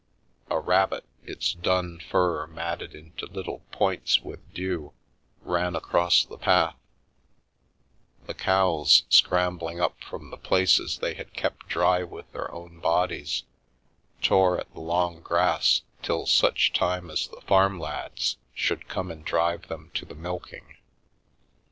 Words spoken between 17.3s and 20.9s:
farm lads should come and drive them to the milk ing.